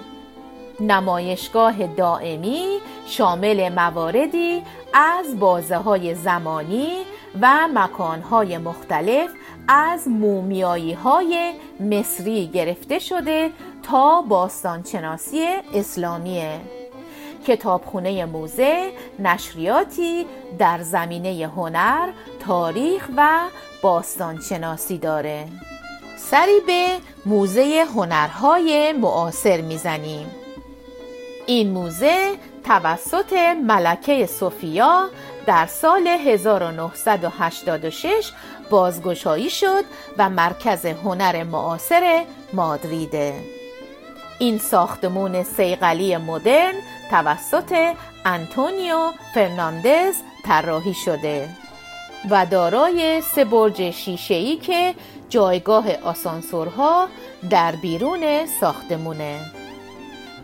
نمایشگاه 0.79 1.87
دائمی 1.87 2.79
شامل 3.07 3.69
مواردی 3.69 4.63
از 4.93 5.39
بازه 5.39 5.77
های 5.77 6.15
زمانی 6.15 6.97
و 7.41 7.67
مکانهای 7.73 8.57
مختلف 8.57 9.29
از 9.67 10.07
مومیایی 10.07 10.93
های 10.93 11.53
مصری 11.79 12.47
گرفته 12.47 12.99
شده 12.99 13.51
تا 13.83 14.21
باستانشناسی 14.21 15.45
اسلامیه 15.73 16.59
کتابخونه 17.47 18.25
موزه 18.25 18.91
نشریاتی 19.19 20.25
در 20.59 20.81
زمینه 20.81 21.51
هنر، 21.55 22.09
تاریخ 22.39 23.09
و 23.17 23.39
باستانشناسی 23.81 24.97
داره. 24.97 25.47
سری 26.17 26.59
به 26.67 26.87
موزه 27.25 27.85
هنرهای 27.95 28.93
معاصر 28.93 29.61
می‌زنیم. 29.61 30.31
این 31.45 31.69
موزه 31.69 32.35
توسط 32.63 33.33
ملکه 33.67 34.25
سوفیا 34.25 35.09
در 35.47 35.65
سال 35.65 36.07
1986 36.07 38.31
بازگشایی 38.69 39.49
شد 39.49 39.83
و 40.17 40.29
مرکز 40.29 40.85
هنر 40.85 41.43
معاصر 41.43 42.25
مادریده 42.53 43.33
این 44.39 44.57
ساختمون 44.57 45.43
صیقلی 45.43 46.17
مدرن 46.17 46.73
توسط 47.09 47.95
انتونیو 48.25 49.11
فرناندز 49.33 50.15
طراحی 50.45 50.93
شده 50.93 51.49
و 52.29 52.45
دارای 52.45 53.21
سه 53.21 53.45
برج 53.45 53.91
شیشه‌ای 53.91 54.55
که 54.55 54.95
جایگاه 55.29 55.85
آسانسورها 56.03 57.07
در 57.49 57.71
بیرون 57.71 58.45
ساختمونه. 58.59 59.56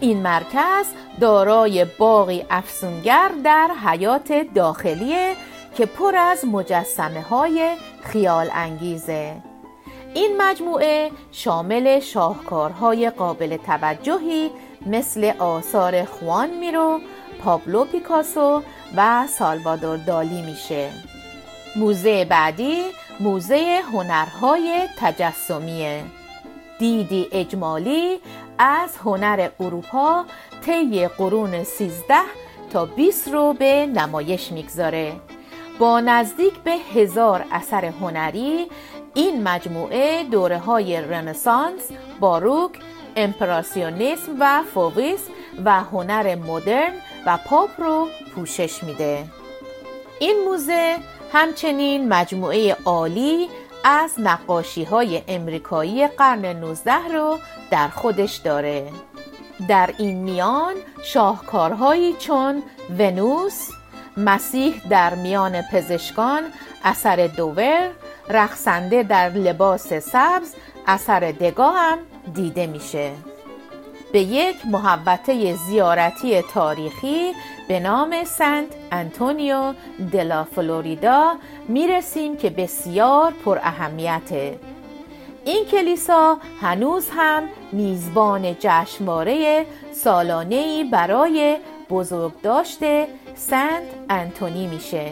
این 0.04 0.22
مرکز 0.22 0.86
دارای 1.20 1.86
باغی 1.86 2.46
افسونگر 2.50 3.32
در 3.44 3.72
حیاط 3.86 4.34
داخلیه 4.56 5.36
که 5.78 5.86
پر 5.86 6.16
از 6.16 6.46
مجسمه 6.46 7.22
های 7.22 7.76
خیال 8.02 8.50
انگیزه 8.54 9.36
این 10.14 10.38
مجموعه 10.38 11.12
شامل 11.32 12.00
شاهکارهای 12.00 13.10
قابل 13.10 13.58
توجهی 13.58 14.50
مثل 14.86 15.34
آثار 15.40 16.06
خوان 16.06 16.50
میرو، 16.50 17.00
پابلو 17.44 17.86
پیکاسو 17.86 18.62
و 18.96 19.28
سالوادور 19.28 19.98
دالی 19.98 20.42
میشه. 20.42 20.90
موزه 21.76 22.26
بعدی 22.26 22.84
موزه 23.20 23.82
هنرهای 23.94 24.80
تجسمیه. 25.00 26.04
دیدی 26.80 27.28
اجمالی 27.32 28.20
از 28.58 28.98
هنر 28.98 29.50
اروپا 29.60 30.26
طی 30.66 31.08
قرون 31.08 31.64
13 31.64 32.16
تا 32.74 32.86
20 32.86 33.28
رو 33.28 33.54
به 33.54 33.86
نمایش 33.86 34.52
می‌گذاره. 34.52 35.14
با 35.80 36.00
نزدیک 36.00 36.54
به 36.54 36.72
هزار 36.72 37.46
اثر 37.52 37.86
هنری 37.86 38.68
این 39.14 39.44
مجموعه 39.44 40.24
دوره 40.24 40.58
های 40.58 41.02
رنسانس، 41.02 41.82
باروک، 42.20 42.72
امپراسیونیسم 43.16 44.32
و 44.40 44.64
فوویسم 44.74 45.32
و 45.66 45.84
هنر 45.84 46.36
مدرن 46.36 46.92
و 47.26 47.38
پاپ 47.46 47.70
رو 47.78 48.08
پوشش 48.36 48.84
میده. 48.84 49.26
این 50.20 50.44
موزه 50.46 50.98
همچنین 51.34 52.10
مجموعه 52.10 52.78
عالی 52.86 53.50
از 53.84 54.12
نقاشی 54.18 54.84
های 54.84 55.22
امریکایی 55.28 56.08
قرن 56.08 56.46
19 56.46 56.94
رو 57.14 57.40
در 57.72 57.88
خودش 57.88 58.36
داره. 58.36 58.90
در 59.68 59.94
این 59.98 60.24
میان 60.24 60.74
شاهکارهایی 61.04 62.14
چون 62.14 62.64
ونوس، 63.00 63.70
مسیح 64.18 64.82
در 64.90 65.16
میان 65.16 65.62
پزشکان 65.62 66.44
اثر 66.84 67.28
دوور، 67.28 67.90
رقصنده 68.30 69.04
در 69.04 69.30
لباس 69.30 69.94
سبز 69.94 70.54
اثر 70.88 71.20
دگاه 71.20 71.76
هم 71.76 71.98
دیده 72.34 72.68
میشه. 72.68 73.12
به 74.14 74.20
یک 74.20 74.56
محوطه 74.66 75.56
زیارتی 75.56 76.42
تاریخی 76.42 77.34
به 77.68 77.80
نام 77.80 78.24
سنت 78.24 78.68
انتونیو 78.94 79.74
دلا 80.12 80.44
فلوریدا 80.44 81.36
می‌رسیم 81.68 82.38
که 82.38 82.50
بسیار 82.50 83.34
پر 83.46 83.58
اهمیته. 83.58 84.60
این 85.46 85.66
کلیسا 85.66 86.38
هنوز 86.62 87.10
هم 87.12 87.44
میزبان 87.72 88.56
جشنواره 88.60 89.66
سالانه‌ای 89.92 90.84
برای 90.84 91.58
بزرگداشت 91.90 92.80
سنت 93.36 93.84
انتونی 94.10 94.68
میشه. 94.68 95.12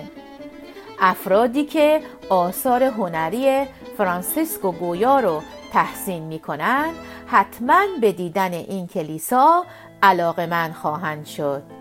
افرادی 0.99 1.65
که 1.65 2.01
آثار 2.29 2.83
هنری 2.83 3.65
فرانسیسکو 3.97 4.71
گویا 4.71 5.19
رو 5.19 5.41
تحسین 5.73 6.23
می‌کنند 6.23 6.93
حتما 7.27 7.81
به 8.01 8.11
دیدن 8.11 8.53
این 8.53 8.87
کلیسا 8.87 9.65
علاقه 10.03 10.45
من 10.45 10.71
خواهند 10.73 11.25
شد. 11.25 11.80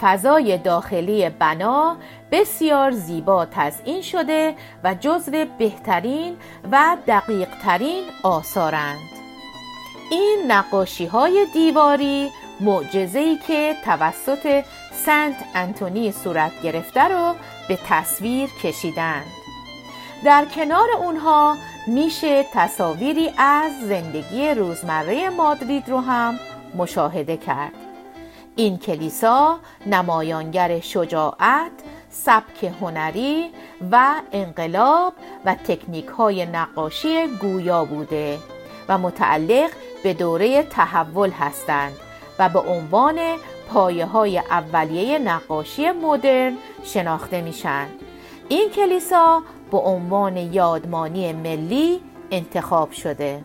فضای 0.00 0.58
داخلی 0.58 1.28
بنا 1.28 1.96
بسیار 2.32 2.90
زیبا 2.90 3.46
تزئین 3.46 4.02
شده 4.02 4.54
و 4.84 4.94
جزو 4.94 5.44
بهترین 5.58 6.36
و 6.72 6.96
دقیق 7.06 7.48
ترین 7.62 8.04
آثارند. 8.22 9.10
این 10.10 10.44
نقاشی 10.48 11.06
های 11.06 11.46
دیواری 11.52 12.30
معجزه‌ای 12.60 13.36
که 13.46 13.74
توسط 13.84 14.64
سنت 14.92 15.34
انتونی 15.54 16.12
صورت 16.12 16.52
گرفته 16.62 17.04
رو 17.04 17.34
به 17.68 17.78
تصویر 17.88 18.48
کشیدند. 18.62 19.26
در 20.24 20.44
کنار 20.44 20.88
اونها 20.98 21.56
میشه 21.86 22.44
تصاویری 22.52 23.30
از 23.38 23.72
زندگی 23.88 24.48
روزمره 24.48 25.30
مادرید 25.30 25.88
رو 25.88 26.00
هم 26.00 26.38
مشاهده 26.74 27.36
کرد. 27.36 27.89
این 28.60 28.78
کلیسا 28.78 29.58
نمایانگر 29.86 30.80
شجاعت، 30.80 31.70
سبک 32.10 32.64
هنری 32.80 33.50
و 33.90 34.14
انقلاب 34.32 35.12
و 35.44 35.54
تکنیک 35.54 36.06
های 36.06 36.46
نقاشی 36.46 37.26
گویا 37.26 37.84
بوده 37.84 38.38
و 38.88 38.98
متعلق 38.98 39.70
به 40.02 40.14
دوره 40.14 40.62
تحول 40.62 41.30
هستند 41.30 41.92
و 42.38 42.48
به 42.48 42.58
عنوان 42.58 43.18
پایه 43.68 44.06
های 44.06 44.38
اولیه 44.38 45.18
نقاشی 45.18 45.90
مدرن 45.90 46.56
شناخته 46.84 47.40
میشن 47.40 47.86
این 48.48 48.70
کلیسا 48.70 49.42
به 49.70 49.78
عنوان 49.78 50.36
یادمانی 50.36 51.32
ملی 51.32 52.00
انتخاب 52.30 52.92
شده. 52.92 53.44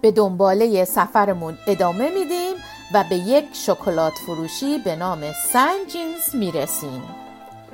به 0.00 0.10
دنباله 0.10 0.84
سفرمون 0.84 1.58
ادامه 1.66 2.10
میدیم. 2.10 2.54
و 2.92 3.04
به 3.08 3.16
یک 3.16 3.44
شکلات 3.52 4.12
فروشی 4.12 4.78
به 4.78 4.96
نام 4.96 5.32
سنجینز 5.32 6.34
می‌رسیم. 6.34 7.02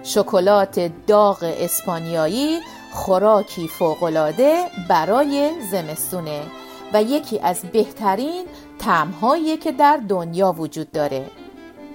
شکلات 0.03 0.90
داغ 1.07 1.55
اسپانیایی 1.59 2.61
خوراکی 2.92 3.68
فوقالعاده 3.68 4.66
برای 4.88 5.51
زمستونه 5.70 6.42
و 6.92 7.03
یکی 7.03 7.38
از 7.38 7.61
بهترین 7.61 8.46
طعمهایی 8.79 9.57
که 9.57 9.73
در 9.73 10.01
دنیا 10.09 10.53
وجود 10.53 10.92
داره. 10.92 11.27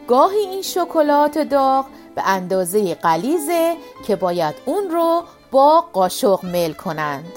گاهی 0.08 0.38
این 0.38 0.62
شکلات 0.62 1.38
داغ 1.38 1.86
به 2.16 2.22
اندازه 2.26 2.96
قلیزه 2.96 3.76
که 4.08 4.16
باید 4.16 4.56
اون 4.66 4.90
رو 4.90 5.24
با 5.52 5.82
قاشق 5.94 6.44
میل 6.44 6.74
کنند. 6.74 7.32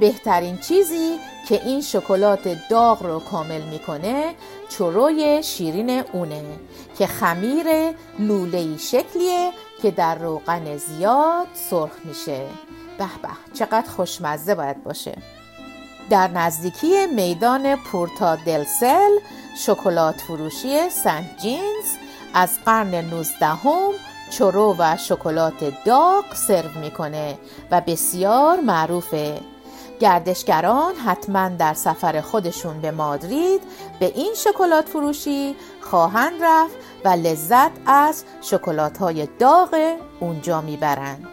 بهترین 0.00 0.58
چیزی 0.58 1.18
که 1.50 1.64
این 1.64 1.80
شکلات 1.80 2.68
داغ 2.68 3.02
رو 3.02 3.18
کامل 3.18 3.62
می‌کنه 3.62 4.34
چروی 4.68 5.42
شیرین 5.42 5.90
اونه 6.12 6.44
که 6.98 7.06
خمیر 7.06 7.66
لولهی 8.18 8.78
شکلیه 8.78 9.52
که 9.82 9.90
در 9.90 10.14
روغن 10.14 10.76
زیاد 10.76 11.46
سرخ 11.54 11.90
میشه. 12.04 12.46
به 12.98 13.04
به 13.22 13.28
چقدر 13.54 13.90
خوشمزه 13.90 14.54
باید 14.54 14.84
باشه. 14.84 15.16
در 16.10 16.28
نزدیکی 16.28 17.06
میدان 17.06 17.76
پورتا 17.76 18.36
دلسل 18.36 19.18
شکلات 19.66 20.20
فروشی 20.20 20.90
سنت 20.90 21.36
جینز 21.42 21.96
از 22.34 22.58
قرن 22.64 22.94
19 22.94 23.46
هم 23.46 23.92
چرو 24.30 24.76
و 24.78 24.96
شکلات 24.96 25.84
داغ 25.84 26.34
سرو 26.34 26.78
می‌کنه 26.80 27.38
و 27.70 27.80
بسیار 27.80 28.60
معروفه. 28.60 29.40
گردشگران 30.00 30.94
حتما 30.94 31.48
در 31.48 31.74
سفر 31.74 32.20
خودشون 32.20 32.80
به 32.80 32.90
مادرید 32.90 33.60
به 34.00 34.06
این 34.06 34.34
شکلات 34.34 34.88
فروشی 34.88 35.56
خواهند 35.80 36.42
رفت 36.42 36.74
و 37.04 37.08
لذت 37.08 37.70
از 37.86 38.24
شکلات 38.42 38.98
های 38.98 39.28
داغ 39.38 39.96
اونجا 40.20 40.60
می‌برند 40.60 41.28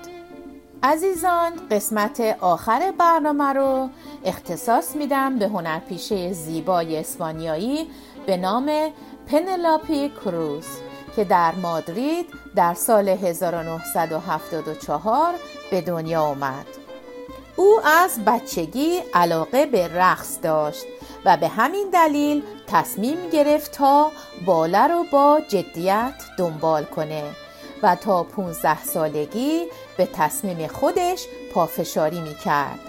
عزیزان 0.83 1.51
قسمت 1.71 2.37
آخر 2.41 2.93
برنامه 2.97 3.53
رو 3.53 3.89
اختصاص 4.25 4.95
میدم 4.95 5.39
به 5.39 5.45
هنرپیشه 5.45 6.33
زیبای 6.33 6.97
اسپانیایی 6.97 7.87
به 8.25 8.37
نام 8.37 8.71
پنلاپی 9.27 10.09
کروز 10.09 10.65
که 11.15 11.23
در 11.23 11.55
مادرید 11.55 12.25
در 12.55 12.73
سال 12.73 13.09
1974 13.09 15.33
به 15.71 15.81
دنیا 15.81 16.21
آمد. 16.21 16.86
او 17.57 17.79
از 17.85 18.25
بچگی 18.25 18.99
علاقه 19.13 19.65
به 19.65 19.87
رقص 19.87 20.37
داشت 20.41 20.85
و 21.25 21.37
به 21.37 21.47
همین 21.47 21.89
دلیل 21.89 22.43
تصمیم 22.67 23.29
گرفت 23.29 23.71
تا 23.71 24.11
باله 24.45 24.87
رو 24.87 25.05
با 25.11 25.41
جدیت 25.47 26.13
دنبال 26.37 26.83
کنه 26.83 27.23
و 27.83 27.95
تا 27.95 28.23
15 28.23 28.83
سالگی 28.83 29.65
به 29.97 30.05
تصمیم 30.05 30.67
خودش 30.67 31.25
پافشاری 31.53 32.21
می 32.21 32.35
کرد 32.35 32.79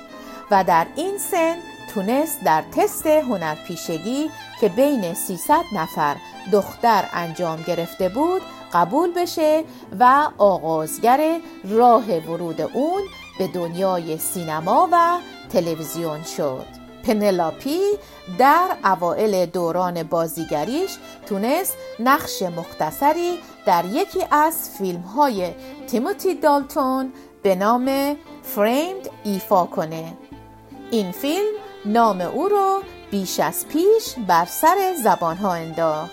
و 0.51 0.65
در 0.65 0.87
این 0.97 1.19
سن 1.19 1.57
تونست 1.95 2.45
در 2.45 2.65
تست 2.77 3.07
هنرپیشگی 3.07 4.31
که 4.61 4.69
بین 4.69 5.15
300 5.15 5.65
نفر 5.75 6.17
دختر 6.53 7.09
انجام 7.13 7.63
گرفته 7.63 8.09
بود 8.09 8.43
قبول 8.73 9.13
بشه 9.13 9.65
و 10.01 10.29
آغازگر 10.39 11.41
راه 11.65 12.05
ورود 12.05 12.61
اون 12.61 13.03
به 13.39 13.47
دنیای 13.47 14.19
سینما 14.19 14.89
و 14.93 15.19
تلویزیون 15.53 16.23
شد. 16.23 16.67
پنلاپی 17.03 17.81
در 18.39 18.77
اوائل 18.85 19.47
دوران 19.47 20.03
بازیگریش 20.03 20.91
تونست 21.27 21.77
نقش 22.01 22.43
مختصری 22.43 23.39
در 23.67 23.85
یکی 23.85 24.25
از 24.31 24.71
فیلم 24.79 25.01
های 25.01 25.51
تیموتی 25.87 26.35
دالتون 26.35 27.13
به 27.43 27.55
نام 27.55 28.17
فریمد 28.43 29.11
ایفا 29.25 29.65
کنه. 29.65 30.13
این 30.91 31.13
فیلم 31.13 31.53
نام 31.85 32.21
او 32.21 32.49
رو 32.49 32.83
بیش 33.11 33.41
از 33.41 33.69
پیش 33.69 34.15
بر 34.27 34.45
سر 34.45 34.95
زبانها 35.05 35.53
انداخت. 35.53 36.11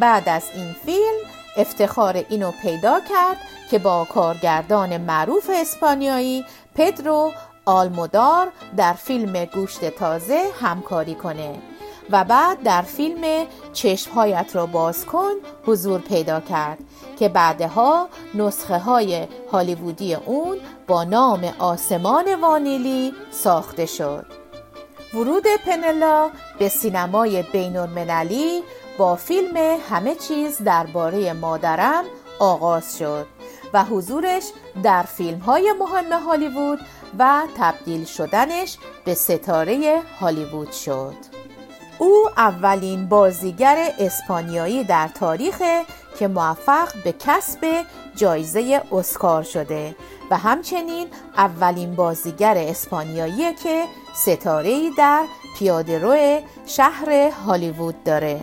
بعد 0.00 0.28
از 0.28 0.42
این 0.54 0.72
فیلم 0.86 1.31
افتخار 1.56 2.24
اینو 2.28 2.52
پیدا 2.62 3.00
کرد 3.00 3.36
که 3.70 3.78
با 3.78 4.04
کارگردان 4.04 4.96
معروف 4.96 5.50
اسپانیایی 5.54 6.44
پدرو 6.74 7.32
آلمودار 7.64 8.52
در 8.76 8.92
فیلم 8.92 9.44
گوشت 9.44 9.84
تازه 9.84 10.42
همکاری 10.60 11.14
کنه 11.14 11.58
و 12.10 12.24
بعد 12.24 12.62
در 12.62 12.82
فیلم 12.82 13.46
چشمهایت 13.72 14.50
را 14.56 14.66
باز 14.66 15.06
کن 15.06 15.32
حضور 15.66 16.00
پیدا 16.00 16.40
کرد 16.40 16.78
که 17.18 17.28
بعدها 17.28 18.08
نسخه 18.34 18.78
های 18.78 19.26
هالیوودی 19.52 20.14
اون 20.14 20.58
با 20.86 21.04
نام 21.04 21.54
آسمان 21.58 22.40
وانیلی 22.40 23.12
ساخته 23.30 23.86
شد. 23.86 24.26
ورود 25.14 25.44
پنلا 25.66 26.30
به 26.58 26.68
سینمای 26.68 27.42
بین 27.42 27.76
المللی 27.76 28.62
با 28.98 29.16
فیلم 29.16 29.56
همه 29.90 30.14
چیز 30.14 30.62
درباره 30.62 31.32
مادرم 31.32 32.04
آغاز 32.38 32.98
شد 32.98 33.26
و 33.72 33.84
حضورش 33.84 34.44
در 34.82 35.02
فیلم 35.02 35.38
های 35.38 35.74
مهم 35.80 36.12
هالیوود 36.12 36.80
و 37.18 37.42
تبدیل 37.58 38.04
شدنش 38.04 38.78
به 39.04 39.14
ستاره 39.14 40.00
هالیوود 40.20 40.72
شد. 40.72 41.14
او 41.98 42.28
اولین 42.36 43.08
بازیگر 43.08 43.88
اسپانیایی 43.98 44.84
در 44.84 45.08
تاریخ 45.08 45.62
که 46.18 46.28
موفق 46.28 46.88
به 47.04 47.12
کسب 47.12 47.84
جایزه 48.16 48.82
اسکار 48.92 49.42
شده 49.42 49.96
و 50.30 50.36
همچنین 50.36 51.06
اولین 51.36 51.94
بازیگر 51.94 52.54
اسپانیایی 52.58 53.54
که 53.54 53.84
ستاره 54.14 54.90
در 54.98 55.24
پیاده 55.58 56.42
شهر 56.66 57.30
هالیوود 57.46 58.04
داره. 58.04 58.40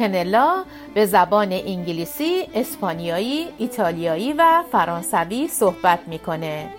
پنلا 0.00 0.64
به 0.94 1.06
زبان 1.06 1.52
انگلیسی، 1.52 2.48
اسپانیایی، 2.54 3.48
ایتالیایی 3.58 4.32
و 4.32 4.62
فرانسوی 4.72 5.48
صحبت 5.48 5.98
می‌کنه. 6.06 6.70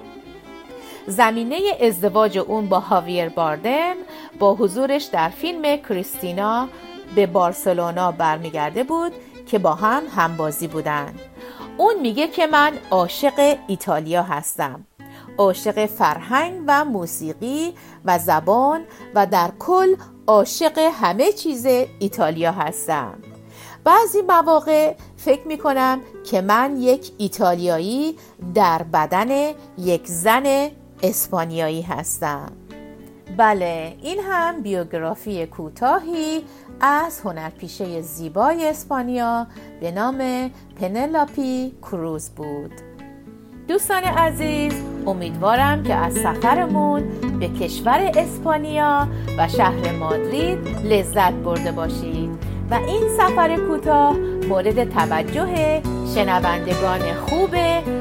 زمینه 1.08 1.60
ازدواج 1.82 2.38
اون 2.38 2.70
با 2.70 2.80
هاویر 2.80 3.30
باردم 3.30 3.96
با 4.40 4.56
حضورش 4.56 5.04
در 5.04 5.30
فیلم 5.30 5.78
کریستینا 5.78 6.68
به 7.16 7.26
بارسلونا 7.26 8.12
برمیگرده 8.12 8.84
بود 8.84 9.12
که 9.46 9.60
با 9.60 9.74
هم 9.74 10.04
همبازی 10.16 10.68
بودن 10.68 11.14
اون 11.78 12.00
میگه 12.02 12.28
که 12.28 12.48
من 12.48 12.74
عاشق 12.92 13.58
ایتالیا 13.68 14.24
هستم 14.24 14.86
عاشق 15.38 15.86
فرهنگ 15.86 16.64
و 16.68 16.86
موسیقی 16.86 17.74
و 18.06 18.20
زبان 18.20 18.82
و 19.16 19.26
در 19.26 19.52
کل 19.60 19.96
عاشق 20.28 20.78
همه 20.78 21.32
چیز 21.32 21.66
ایتالیا 22.00 22.52
هستم. 22.52 23.14
بعضی 23.84 24.22
مواقع 24.22 24.96
فکر 25.18 25.48
می 25.48 25.58
کنم 25.58 26.02
که 26.24 26.42
من 26.42 26.78
یک 26.78 27.12
ایتالیایی 27.18 28.18
در 28.54 28.84
بدن 28.84 29.54
یک 29.78 30.08
زن 30.08 30.70
اسپانیایی 31.04 31.82
هستم. 31.82 32.52
بله 33.38 33.98
این 34.02 34.20
هم 34.20 34.62
بیوگرافی 34.62 35.46
کوتاهی 35.46 36.44
از 36.82 37.22
هنرپیشه 37.22 38.02
زیبای 38.02 38.70
اسپانیا 38.70 39.48
به 39.80 39.92
نام 39.92 40.52
پنلاپی 40.82 41.74
کروز 41.82 42.30
بود. 42.30 42.91
دوستان 43.72 44.04
عزیز 44.04 44.74
امیدوارم 45.08 45.84
که 45.84 45.94
از 45.96 46.14
سفرمون 46.14 47.04
به 47.40 47.48
کشور 47.48 48.12
اسپانیا 48.16 49.08
و 49.38 49.48
شهر 49.48 49.92
مادرید 49.92 50.58
لذت 50.86 51.34
برده 51.34 51.72
باشید 51.72 52.30
و 52.72 52.74
این 52.74 53.10
سفر 53.18 53.56
کوتاه 53.56 54.18
مورد 54.50 54.90
توجه 54.90 55.82
شنوندگان 56.16 57.14
خوب 57.14 57.56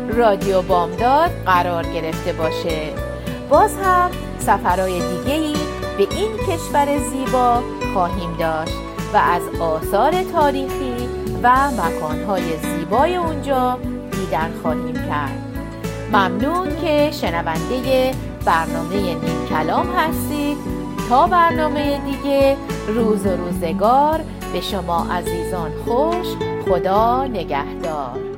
رادیو 0.08 0.62
بامداد 0.62 1.30
قرار 1.46 1.86
گرفته 1.86 2.32
باشه. 2.32 2.92
باز 3.50 3.76
هم 3.76 4.10
سفرهای 4.38 4.92
دیگهی 4.92 5.54
به 5.98 6.06
این 6.16 6.36
کشور 6.36 6.98
زیبا 6.98 7.62
خواهیم 7.92 8.36
داشت 8.38 8.74
و 9.14 9.16
از 9.16 9.42
آثار 9.60 10.22
تاریخی 10.32 11.08
و 11.42 11.70
مکانهای 11.70 12.56
زیبای 12.56 13.16
اونجا 13.16 13.78
دیدن 14.12 14.50
خواهیم 14.62 14.94
کرد. 14.94 15.49
ممنون 16.12 16.68
که 16.80 17.10
شنونده 17.12 18.10
برنامه 18.44 18.96
نیم 18.96 19.46
کلام 19.48 19.86
هستید. 19.96 20.56
تا 21.08 21.26
برنامه 21.26 22.00
دیگه 22.04 22.56
روز 22.88 23.26
و 23.26 23.28
روزگار 23.28 24.20
به 24.52 24.60
شما 24.60 25.06
عزیزان 25.10 25.70
خوش 25.84 26.26
خدا 26.68 27.24
نگهدار. 27.24 28.29